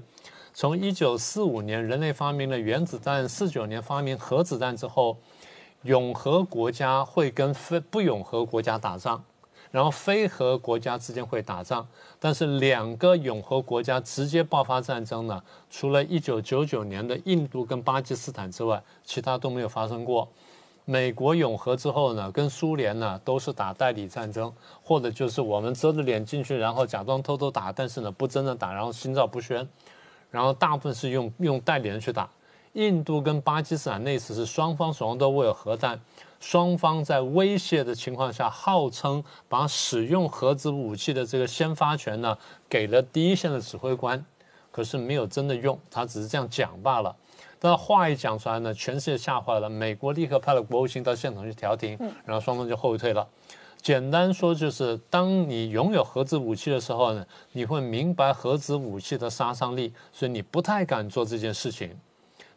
[0.54, 5.18] 从一九四五年人类发明了原子弹，四九年发明核子弹之后，
[5.82, 9.24] 永和国家会跟非不永和国家打仗，
[9.78, 11.88] 然后非核国家之间会打仗，
[12.20, 20.28] 但是两个永和国家直接爆发战争呢，除了一九九九年的印度跟巴基斯坦之外，其他都没有发生过。
[20.84, 29.70] 美国永和之后呢，跟苏联呢都是打代理战争，或者就是我们遮着脸进去，然后假装偷偷打，但是呢不真的打，然后心照不宣，
[30.32, 32.28] 然后大部分是用用代理人去打。
[32.78, 36.00] 印度跟巴基斯坦那次是双方手上都握有核弹，
[36.40, 42.38] 双方在威胁的情况下，号称把使用核子武器的这个先发权呢
[42.70, 44.24] 给了第一线的指挥官，
[44.72, 47.16] 可是没有真的用，他只是这样讲罢了。
[47.60, 49.68] 但话一讲出来呢，全世界吓坏了。
[49.68, 53.28] 美国立刻派了国务卿到现场去调停，然后双方就后退了。
[53.82, 61.98] 简单说就是，当你拥有核子武器的时候呢，你会明白核子武器的杀伤力，所以你不太敢做这件事情。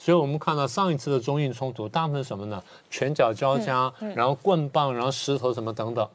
[0.01, 2.61] 所以我们看到上一次的中印冲突，大部分什么呢？
[2.91, 6.09] 拳脚交加，然后棍棒，然后石头什么等等，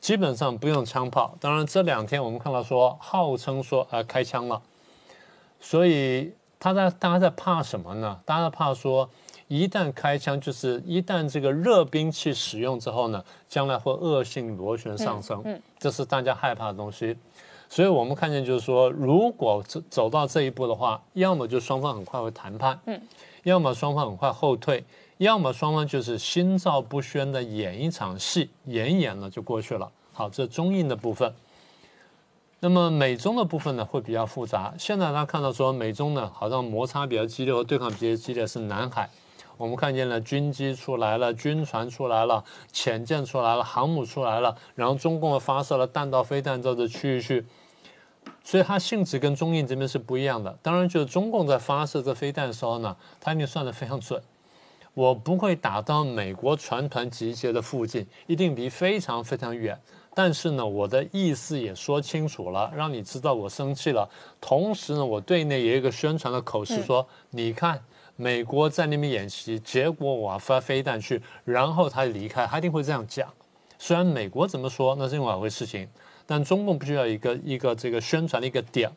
[0.00, 1.36] 基本上不用枪炮。
[1.38, 4.60] 当然这两天我们看到说，号称说呃开枪了，
[5.60, 6.32] 所以。
[6.58, 8.18] 他在大家在怕什么呢？
[8.24, 9.08] 大家怕说，
[9.46, 15.44] 一旦开枪，就是一旦这个热兵器使用之后呢，将来会恶性螺旋上升，
[15.78, 17.14] 这是大家害怕的东西。
[17.68, 23.00] 所以我们看见就是说，如果走走到这一步的话，要么就双方很快会谈判，嗯，
[23.42, 24.84] 要么双方很快后退，
[25.18, 29.90] 要么双方就是心照不宣的演一场戏，演演了就过去了。
[30.12, 31.34] 好，这中印的部分。
[32.60, 34.72] 那么美中的部分呢，会比较复杂。
[34.78, 39.10] 现在大家看到说，美中呢好像摩擦比较激烈，和对抗比较激烈是南海。
[39.56, 47.46] 我们看见了军机出来了，军船出来了，潜舰出来了，航母出来了，然后中共发射了弹道飞弹到这区域去，
[48.44, 50.58] 所以它性质跟中印这边是不一样的。
[50.62, 54.22] 当然，就是中共在发射这飞弹的时候呢，它一定算得非常准。
[54.94, 59.78] 我不会打到美国船团集结的附近，一定离非常非常远。
[60.14, 64.08] 但是呢，我的意思也说清楚了，让你知道我生气了。
[64.40, 67.84] 同时呢，我对内也有一个宣传的口实，说你看
[68.16, 73.28] 美国在那边演习，结果我发飞弹去，然后他离开，他一定会这样讲。
[73.78, 75.86] 虽然美国怎么说那是另外一回事情，
[76.24, 78.90] 但中共不需要一个一个这个宣传的一个点。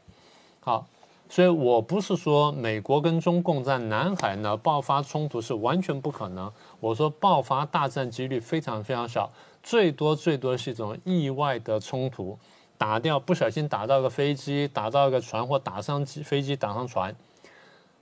[0.62, 0.88] 好，
[1.28, 9.30] 所以我不是说美国跟中共在南海呢爆发冲突是完全不可能，我说爆发大战几率非常非常小。
[9.62, 12.40] 最多最多是一种意外的冲突，
[12.78, 17.14] 打掉不小心打到个飞机，打到个船或打上机飞机打上船。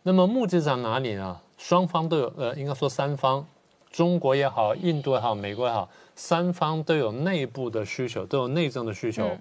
[0.08, 1.38] 那么目的在哪里呢？
[1.58, 3.46] 双方都有，呃，应该说三方，
[3.92, 9.38] 中国也好，印度也好，美国也好，三方都有内部的需求，都有内政的需求。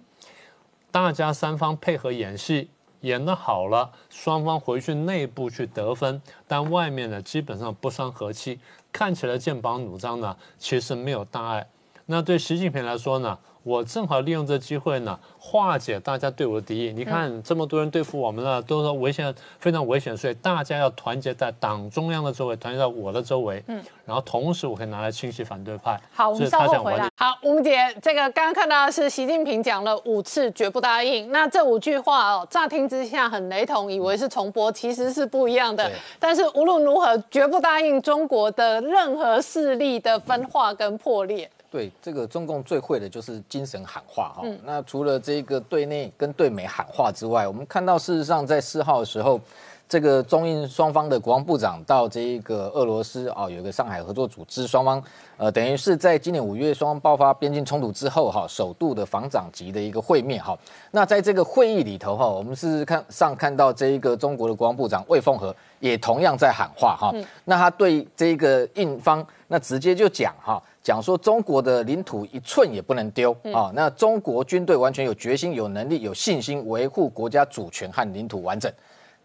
[0.91, 2.69] 大家三方配合演戏，
[3.03, 8.59] 演得好了，双方回去内部去得分，但外面呢基本上不伤和气，
[8.91, 11.69] 看起来剑拔弩张呢，其实没有大碍。
[12.07, 13.39] 那对习近平来说呢？
[13.67, 16.93] 我正好利用这机会呢，化解大家对我的敌意。
[16.93, 23.61] 你看这么多人对付我们了，都说危险，非常危险，所以大家要团结在党中央的周围，团结在我的周围。
[23.67, 26.01] 嗯，然后同时我可以拿来清洗反对派。
[26.15, 27.11] 好，我们稍后回来。
[27.17, 31.33] 好，吴姐，这个刚刚看到的是习近平讲了五次绝不答应。
[31.33, 35.91] 那这五句话哦，乍听之下很雷同，以为是重播，其实是不一样的。
[36.21, 41.51] 但是无论如何，绝不答应中国的任何势力的分化跟破裂。
[41.71, 44.43] 对这个中共最会的就是精神喊话哈。
[44.65, 49.41] 那除了这个对内跟对美喊话之外，我们看到事实上在四号的时候，
[49.89, 55.03] 这个中印双方的国防部长到这个俄罗斯啊，有一个上海合作组织，双方
[55.37, 60.59] 呃等于是在今年五月双方爆发边境冲突之后哈，首度的防长级的一个会面哈。
[60.91, 67.13] 那在这个会议里头哈，我们是看上看到这一个中国的国防部长魏凤和也同样在喊话哈。
[67.45, 70.63] 那他对这个印方那直接就讲哈。
[70.83, 73.73] 讲说中国的领土一寸也不能丢啊！
[73.75, 78.73] 那中国军队完全有决心、有能力、有信心维护国家主权和领土完整，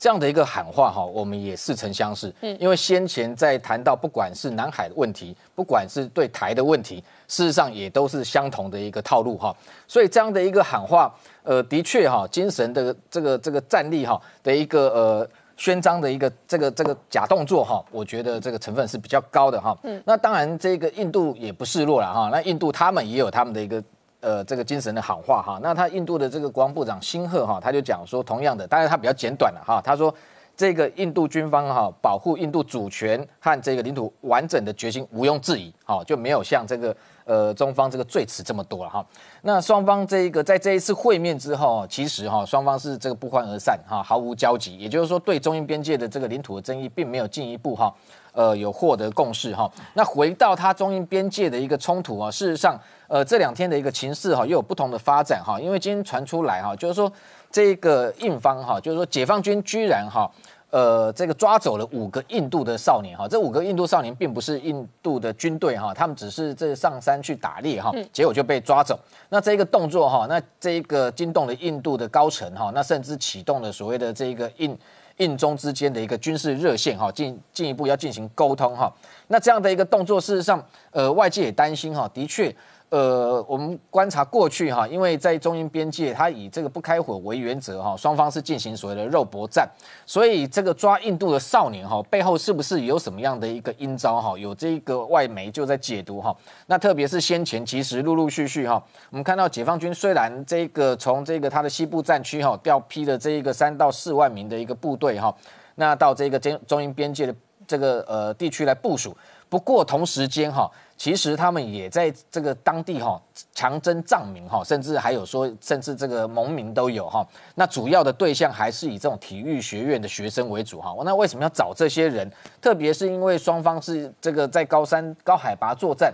[0.01, 2.33] 这样的一个喊话哈，我们也似曾相识。
[2.41, 9.55] 嗯，因为先前在谈到不管是南海的问题，不管是对台的问题，事实上也都是相同的一个套路哈。
[9.87, 15.29] 所以这样的一个喊话，呃，的确哈，精神的这个这个战力哈的一个呃。
[15.57, 19.77] 宣章的一个这个这个假动作哈，我觉得这个成分是比较高的哈。
[19.83, 22.29] 嗯，那当然这个印度也不示弱了哈。
[22.31, 23.83] 那印度他们也有他们的一个
[24.21, 25.59] 呃这个精神的喊话哈。
[25.61, 29.81] 那他印度的这个国防部长辛赫哈，他就讲说，同样的，当然他比较简短了哈。
[29.83, 30.13] 他说
[30.55, 36.95] 这个印度军方哈保护印度主权和这个领土完整的决心毋庸置疑哈，就没有像这个。
[37.23, 39.05] 呃中方这个最迟这么多了哈。
[39.43, 44.75] 那双方这一个在这一次会面之后，其实哈双方是这个不欢而散哈，毫无交集。
[44.77, 47.93] 也就是说，对中印边界的这个领土的争议，并没有进一步哈
[48.33, 49.71] 呃有获得共识哈。
[49.93, 57.11] 那回到它中印边界的一个冲突啊，事实上呃这两天的一个情势哈又有不同的发展哈，因为今天传出来哈，就是说
[57.51, 60.29] 这个印方哈，就是说解放军居然哈。
[60.71, 68.97] 呃，这个抓走了五个印度的少年哈，这五个印度少年并不是印度的军队哈，他们只是这上山去打猎哈，结果就被抓走。
[69.27, 74.73] 那这个动作哈，那这一个惊动了印度的高层哈，那甚至启动了所谓的这个印
[75.21, 78.91] 印中之间的一个军事热线哈，进进一步要进行沟通哈。
[79.27, 82.53] 那这样的一个动作，事实上，呃，外界也担心哈，的确。
[82.91, 89.65] 呃，我们观察过去哈，因为在中印边界，它以这个不开火为原则哈，双方是进行所谓的肉搏战，
[90.05, 94.37] 所以这个抓印度的少年哈，背后是不是有什么样的一个阴招哈？
[94.37, 96.35] 有这个外媒就在解读哈。
[96.67, 105.33] 那特别是先前其实陆陆续续哈，我们看到解放军虽然这个从这个它的西部战区哈调批了这一个三到四万名的一个部队哈，
[105.75, 107.33] 那到这个中中印边界的
[107.65, 109.15] 这个呃地区来部署，
[109.51, 110.71] 不过同时间哈。
[110.95, 113.19] 其实他们也在这个当地哈
[113.55, 117.27] 强征藏民哈，甚至还有说，甚至这个农民都有哈。
[117.55, 120.95] 那主要的对象还是以这种体育学院的学生为主哈。
[121.03, 122.31] 那为什么要找这些人？
[122.61, 126.13] 特别是因为双方是这个在高山高海拔作战，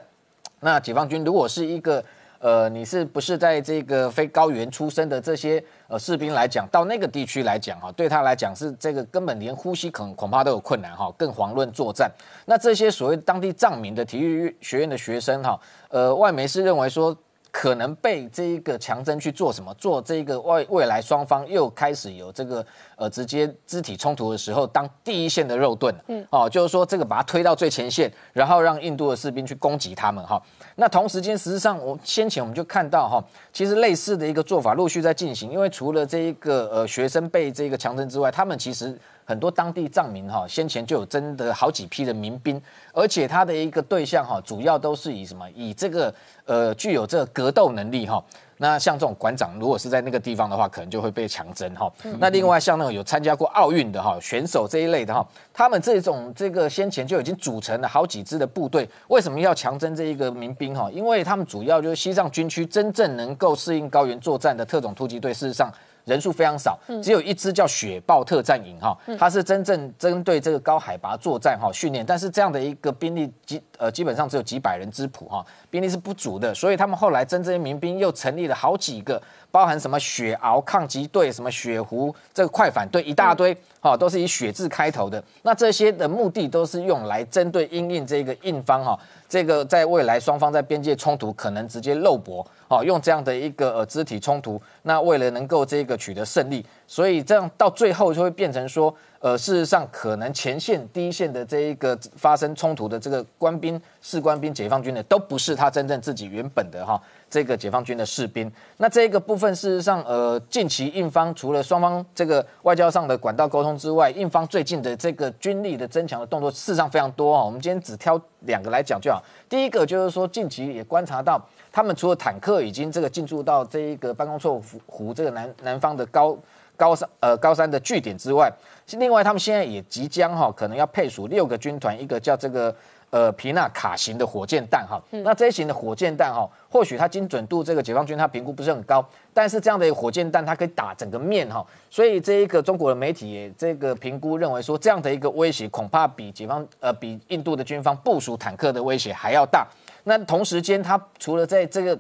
[0.61, 2.03] 那解放军如果是一个。
[2.39, 12.11] 呃，你是不是在这个非高原出生的这些呃士兵来讲，到那个地区来讲哈，对他来讲是这个根本连呼吸恐恐怕都有困难哈，更遑论作战。
[12.45, 17.15] 那这些所谓当地藏民的体育学院的学生哈，呃，外媒是认为说。
[17.49, 19.73] 可能被这一个强征去做什么？
[19.75, 22.63] 做这个未未来双方又开始有这个
[22.95, 30.39] 呃直接肢体冲突的时候，当第一线的肉盾，嗯，哦，就是说这个把它推到最前线，然后让印度的士兵去攻击他们哈。
[30.77, 38.97] 那同时间，实际上我先前我们就看到哈，其实类似的一个做法陆续在进行，因为除了这一个呃学生被这个强征之外，他们其实。
[39.29, 42.61] 很多当地藏民哈，先前就有征得好几批的民兵，
[42.93, 45.45] 而且他的一个对象哈，主要都是以什么？
[45.53, 48.23] 以这个呃具有这个格斗能力哈。
[48.57, 51.91] 那像这种馆长，如果是在那个地方的话，可能就会被强征哈。
[52.19, 60.89] 那另外像那种有参加过奥运的哈选手这一类的哈，他们这种这个先前就已经组成了好几支的部队，为什么要强征这一个民兵哈？
[60.91, 65.71] 因为他们主要就是西藏军区真正能够适应高原作战的特种突击队，事实上。
[66.07, 88.97] 人数非常少，只有一支叫雪豹特战营哈，它是真正针对这个高海拔作战哈训练，但是这样的一个兵力基呃基本上只有几百人之谱哈，兵力是不足的，所以他们后来真正民兵又成立了好几个，包含什么血獒抗击队、什么血狐这个快反队一大堆哈，都是以血字开头的，那这些的目的都是用来针对因印这个印方哈。
[89.29, 98.93] 这个在未来双方在边界冲突可能直接肉搏，哦用这样的一个呃肢体冲突，那为了能够这个取得胜利，所以这样到最后就会变成说，
[99.27, 107.01] 呃事实上可能前线第一线的这一个发生冲突的这个官兵、士官兵、解放军的都不是他真正自己原本的哈。
[107.29, 117.43] 这个解放军的士兵，那这一个部分事实上，呃，近期印方除了双方这个外交上的管道沟通之外，印方最近的这个军力的增强的动作，事实上非常多啊。
[117.43, 119.21] 我们今天只挑两个来讲就好。
[119.49, 121.37] 第一个就是说，近期也观察到，
[121.69, 126.37] 他们除了坦克已经这个进驻到这一个办公错湖这个南南方的高
[126.77, 128.49] 高山呃高山的据点之外，
[128.91, 132.73] 另外他们现在也即将哈，可能要配属六个军团，一个叫这个。
[133.09, 149.65] 呃，皮纳卡型的火箭弹哈，那这一型的火箭弹哈，或许它精准度这个解放军它评估不是很高，但是这样的火箭弹它可以打整个面哈，所以这一个中国的媒体也这个评估认为说，这样的一个威胁恐怕比解放呃比印度的军方部署坦克的威胁还要大。
[150.03, 151.97] 那同时间，它除了在这个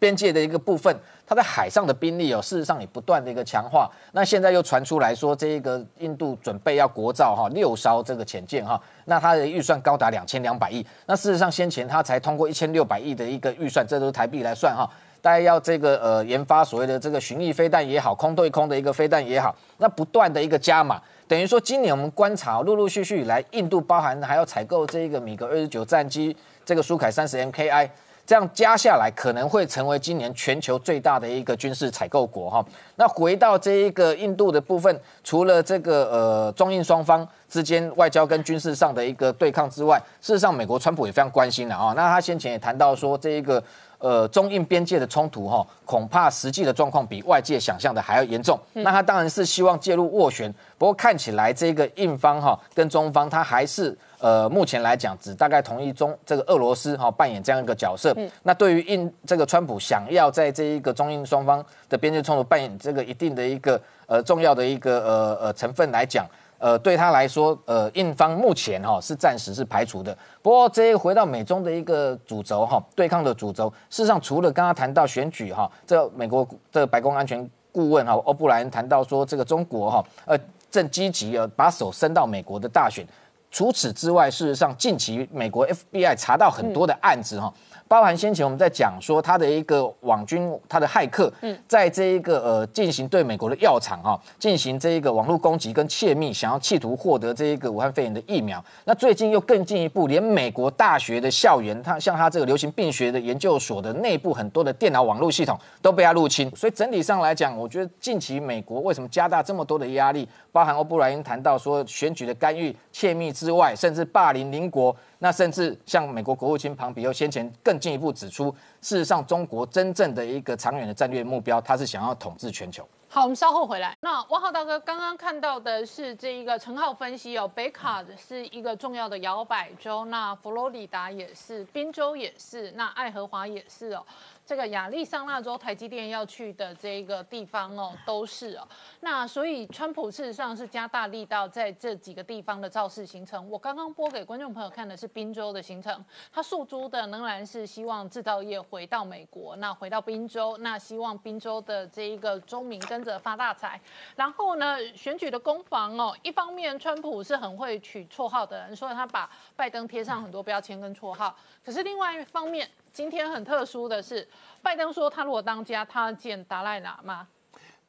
[0.00, 0.98] 边界的一个部分。
[1.26, 3.90] 它在海上的兵力哦，事实上也不断的一个强化。
[4.12, 10.84] 那现在又传出来说，这一个印度准备要国造哈六艘这个潜舰哈，那它的预算高达两千两百亿。
[11.06, 14.88] 那事实上先前它才通过一千六百亿的一个预算，这都是台币来算哈。
[15.22, 27.88] 大家要这个呃研发所谓的这个巡弋飞弹也好，空对空的一个飞弹也好，那不断的一个加码，等于说今年我们观察陆陆续续以来，印度包含还要采购这个米格二十九战机，这个苏凯三十 MKI。
[28.26, 32.64] 这样加下来，可能会成为今年全球最大的一个军事采购国哈。
[32.96, 41.92] 那回到这一个印度的部分，除了这个呃中印双方之间外交跟军事上的一个对抗之外，事实上美国川普也非常关心的啊。
[41.96, 43.62] 那他先前也谈到说，这一个。
[43.98, 48.58] 呃中印边界的冲突哈，恐怕实际的状况比外界想象的还要严重。
[48.74, 53.96] 那他当然是希望介入斡旋，不过看起来这个印方哈跟中方他还是。
[54.24, 58.16] 呃，目前来讲，只大概同意中这个俄罗斯哈扮演这样一个角色。
[58.42, 70.16] 那对于印这个川普想要在这一个中印双方的边界冲突扮演这个一定的一个呃重要的一个呃呃成分来讲，呃，对他来说，呃，印方目前哈是暂时是排除的。
[70.40, 80.34] 不过，这个回到美中的一个主轴哈，对抗的主轴，事实上除了刚刚谈到选举哈，这美国这白宫安全顾问哈欧布莱恩谈到说，这个中国哈呃
[80.70, 83.06] 正积极呃把手伸到美国的大选。
[83.54, 87.54] 除此之外，事实上，近期美国 FBI 查到很多的案子哈。
[87.94, 98.60] 包含先前我们在讲说他的一个网军，他的骇客，嗯在这一个呃进行对美国的药厂哈进行这一个网络攻击跟窃密，想要企图获得这一个武汉肺炎的疫苗。
[98.84, 106.50] 那最近又更进一步，连美国大学的校园，他像他这个流行病学的研究所的内部很多的电脑网络系统都被他入侵。
[106.56, 110.28] 所以整体上来讲，我觉得近期美国为什么加大这么多的压力？
[110.50, 114.96] 包含欧布莱恩谈到说选举的干预、窃密之外，甚至霸凌邻国。
[115.24, 122.86] 那甚至像美国国务卿庞比欧先前更进一步指出，事实上中国真正的一个长远的战略目标，他是想要统治全球。
[123.08, 123.96] 好，我们稍后回来。
[124.00, 134.04] 那汪浩大哥刚刚看到的是这一个陈浩分析哦，北卡是一个重要的摇摆州，那佛罗里达也是，宾州也是，那爱荷华也是哦。
[134.46, 138.68] 这个亚利桑那州台积电要去的这个地方哦，都是哦。
[139.00, 143.48] 那所以川普事实上是加大力道在这几个地方的造势行程。
[143.48, 153.80] 我刚刚播给观众朋友看的是宾州的行程，他诉诸的仍然是希望制造业回到美国，那回到宾州，那希望宾州的这一个州民跟着发大财。
[154.14, 161.34] 然后呢，选举的攻防哦，一方面川普是很会取绰号的人，所以他把拜登贴上很多标签跟绰号。
[161.64, 164.26] 可是另外一方面，今天很特殊的是，
[164.62, 167.26] 拜登说他如果当家，他见达赖喇嘛。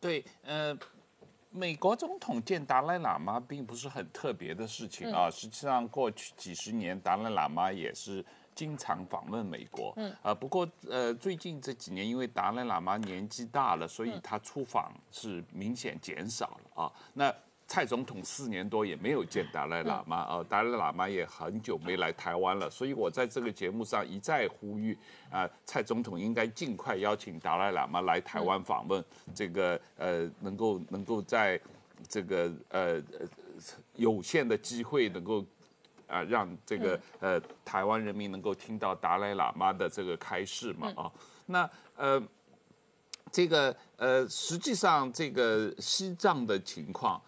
[0.01, 0.76] 对，呃，
[1.51, 5.30] 美国总统见达赖喇嘛并不是很特别的事情啊。
[5.30, 8.26] 实际上，过去几十年，达赖喇嘛也是
[8.56, 9.93] 经常访问美国。
[9.97, 10.12] 嗯。
[10.24, 16.91] 啊，不过呃，最近这几年，因为达赖喇嘛年纪大了，所以他出访是明显减少了啊。
[17.14, 17.32] 那
[17.76, 24.98] 蔡总统四年多也没有见达赖喇嘛啊，达赖喇嘛也很久没来台湾了，所以我在这个节目上一再呼吁
[25.30, 29.04] 啊，蔡总统应该尽快邀请达赖喇嘛来台湾访问，
[29.34, 31.60] 这个呃，能够能够在
[32.08, 33.04] 这个呃
[33.96, 35.44] 有限的机会，能够
[36.08, 41.12] 啊让这个呃台湾人民能够听到达赖喇嘛的这个开示嘛啊，
[41.46, 42.24] 那呃
[43.30, 47.22] 这个呃实际上这个西藏的情况。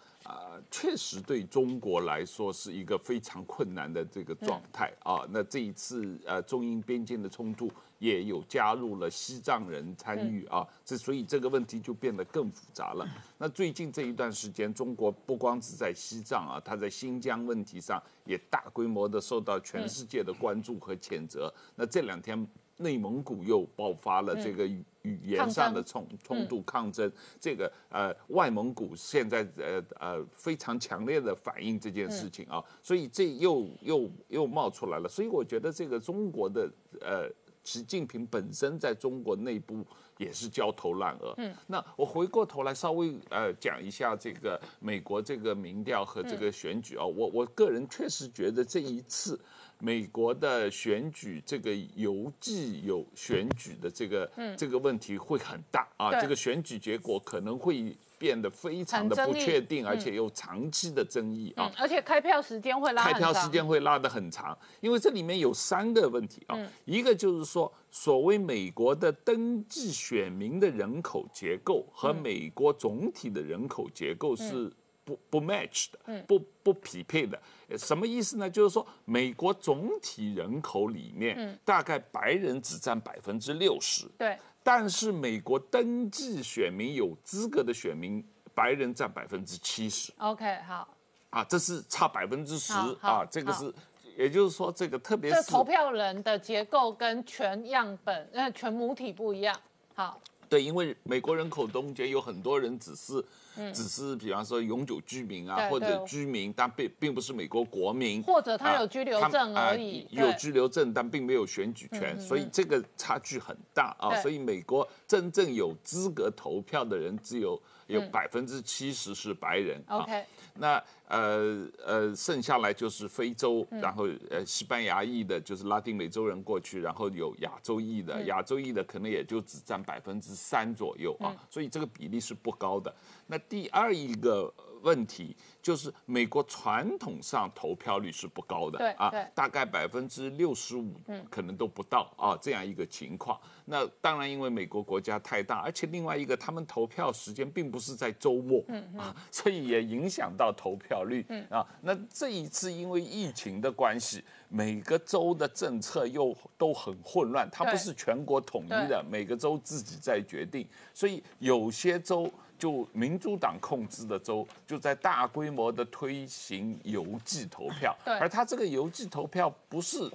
[0.68, 5.26] 啊，确实对中国来说是一个非常困难的这个状态啊。
[5.30, 13.06] 那这一次呃中英边境的冲突也有加入了西藏人参与啊，这所以这个问题就变得更复杂了。
[13.38, 21.52] 那最近这一段时间，中国不光是在西藏啊，它在新疆问题上也大规模的受到全世界的关注和谴责。
[21.74, 22.46] 那这两天。
[22.78, 36.70] 内蒙古又爆发了这个语言上的冲冲突抗争，这个呃外蒙古现在呃呃非常强烈的反映这件事情啊，所以这又又又冒出来了，所以我觉得这个中国的
[37.00, 37.28] 呃
[37.68, 41.34] 习近平本身在中国内部也是焦头烂额。
[41.36, 49.38] 嗯，那我回过头来稍微呃讲一下这个美国这个民调和这个选举啊，我我个人确实觉得这一次。
[49.80, 74.72] 美国的选举，这个邮寄有选举的这个这个问题会很大啊，这个选举结果可能会变得非常的不确定，而且有长期的争议啊，而且开票时间会拉，开票时间会拉得很长，因为这里面有三个问题啊，一个就是说，所谓美国的登记选民的人口结构和美国总体的人口结构是。
[75.08, 77.40] 不不 match 的，不不匹配的，
[77.78, 78.50] 什么意思呢？
[78.50, 84.36] 就是说，美国总体人口里面，大概白人只占百分之六十，对。
[84.68, 88.22] 但是美国登记选民有资格的选民，
[88.54, 90.12] 白人占百分之七十。
[90.18, 90.86] OK，好。
[91.30, 93.72] 啊，这是差百分之十啊，这个是，
[94.18, 99.58] 也就是说，这个特别是投票人的结构跟全样本呃全母体不一样。
[99.94, 100.20] 好。
[100.48, 103.24] 对，因为美国人口中间有很多人只是，
[103.72, 114.20] 只是比方说永久居民啊，或者居民，但并并不是美国国民，或者他有居留证而已，有居留证但并没有选举权，所以这个差距很大啊。
[114.22, 119.82] 所以美国真正有资格投票的人只有有百分之七十是白人。
[119.86, 120.24] 啊 OK
[120.54, 132.94] 那呃呃，剩下来就是非洲，然后呃西班牙裔的，就是拉丁美洲人过去，然后有亚洲裔的，亚洲裔的可能也就只占百分之三左右啊，所以这个比例是不高的。
[133.26, 134.52] 那第二一个
[134.82, 140.94] 问题就是美国传统上投票率是不高的对啊对，大概百分之六十五
[141.28, 143.38] 可能都不到啊这样一个情况。
[143.64, 148.64] 那当然，因为美国国家太大，而且另外一个他们投票时间并不是在周末
[148.96, 151.66] 啊，所以也影响到投票率啊。
[151.82, 162.30] 那这一次因为疫情的关系，每个州的政策又都很混乱，它不是全国统一的，每个州自己在决定，所以有些州。
[162.58, 170.10] 就民主党控制的州，就在大规模的推行邮寄投票，而他这个邮寄投票不是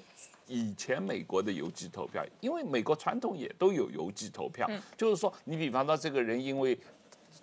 [0.48, 6.78] 以前美国的邮寄投票，因为美国传统也都有邮寄投票，就是说，你比方说这个人因为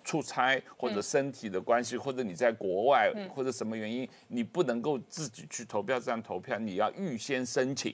[0.03, 7.93] 出差或者身体的关系，或者你在国外或者什么原因，你不能够自己去投票站投票，你要预先申请。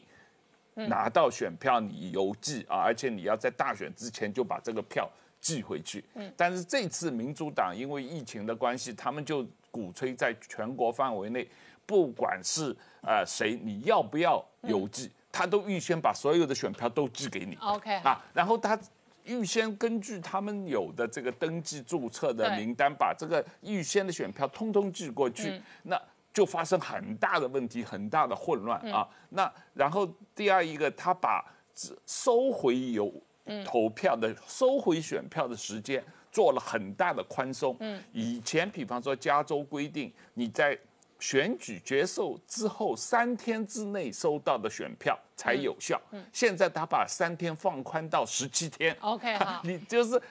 [0.88, 5.10] 拿到选票你邮寄啊，而且你要在大选之前就把这个票
[5.41, 6.05] 寄回去。
[6.36, 11.49] 但是这次民主党因为疫情的关系，他们就鼓吹在全国范围内，
[11.88, 17.58] 不管是呃谁，你要不要邮寄，他都预先把所有的选票都寄给你。
[17.60, 18.80] OK 啊，然后他
[19.28, 26.01] 预先根据他们有的这个登记注册的名单，把这个预先的选票通通寄过去，那
[26.34, 29.07] 就发生很大的问题，很大的混乱啊。
[29.30, 33.13] 那然后第二一个，他把只收回有
[33.65, 37.75] 投票的、收回选票的时间做了很大的宽松。
[37.80, 40.78] 嗯以前比方说加州规定你在
[41.20, 48.95] 选举结束之后三天之内收到的选票才有效，嗯现在他把三天放宽到十七天。
[49.01, 50.22] OK 好 你就是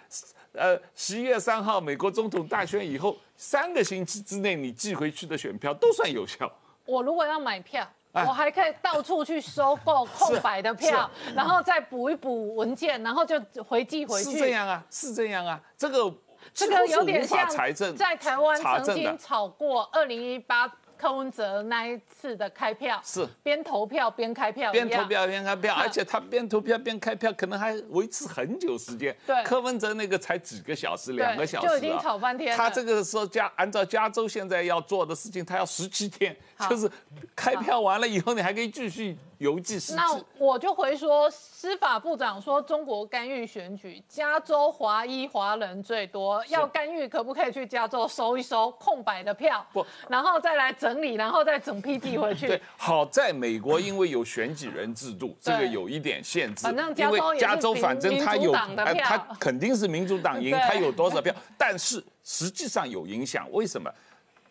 [0.52, 6.50] 呃十一月三号美国总统大选以后三个星期之内你寄回去的选票都算有效。
[6.84, 14.38] 我如果要买票，哎我还可以到处去收购 空白的票，然后再补一补文件，然后就回寄回去是去。
[14.38, 16.14] 这样啊，是这样啊，这个
[16.54, 17.48] 这个有点像
[17.96, 20.66] 在台湾曾经炒过二零一八
[20.96, 29.14] 柯文哲那一次的开票，是边投票边开票，边投票边开票，嗯而且他边投票边开票，可能还维持很久时间。
[29.26, 36.34] 对柯文哲那个才几个小时，两个小时、啊，就已经炒翻天了他这个时候加按照加州现在要做的事情，他要十七天，
[36.70, 36.90] 就是
[37.34, 40.02] 开票完了以后，你还可以继续邮寄是那。
[40.38, 56.62] 我就回说，司法部长说中国干预选举，加州华裔华人最多，要干预可不可以去加州收一收空白的票，不然后再来整理，然后再整批寄回去 对。，好在美国因为有选举人制度，这个有一点限制。
[56.62, 63.50] 反正加因州加州反正他有，他肯定是民主党赢， 他有多少票，但是实际上有影响。
[63.52, 63.90] 为什么？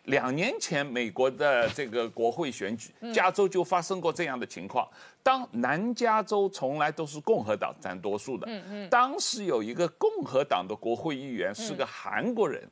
[0.06, 3.14] 两年前美国的这个国会选举，嗯。
[3.14, 4.88] 加州就发生过这样的情况。
[5.22, 12.68] 当南加州从来都是共和党占多数的，嗯当时有一个共和党的国会议员是个韩国人，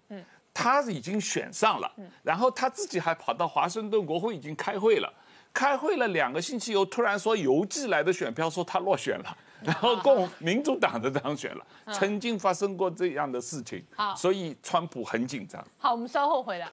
[0.52, 5.12] 他已经选上了，然后他自己还跑到华盛顿国会已经开会了。
[5.52, 13.84] 开会了两个星期以后，突然说邮寄来的选票说他落选了，然后共民主党的当选了，曾经发生过这样的事情。
[13.94, 15.64] 好，所以川普很紧张。
[15.78, 16.68] 好，我们稍后回来。